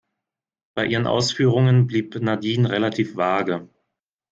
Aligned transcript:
Bei 0.73 0.87
ihren 0.87 1.05
Ausführungen 1.05 1.85
blieb 1.85 2.15
Nadine 2.19 2.67
relativ 2.71 3.17
vage. 3.17 3.69